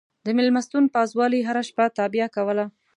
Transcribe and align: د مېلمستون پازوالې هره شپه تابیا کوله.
د 0.25 0.27
مېلمستون 0.37 0.83
پازوالې 0.95 1.39
هره 1.47 1.63
شپه 1.69 1.85
تابیا 1.97 2.27
کوله. 2.35 2.65